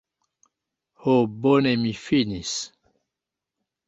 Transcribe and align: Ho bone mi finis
Ho 1.01 1.15
bone 1.43 1.73
mi 1.81 1.93
finis 2.05 2.53